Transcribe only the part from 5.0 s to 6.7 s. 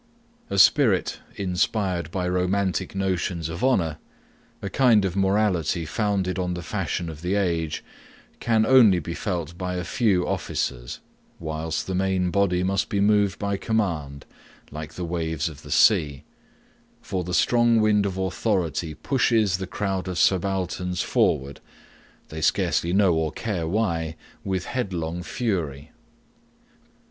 of morality founded on the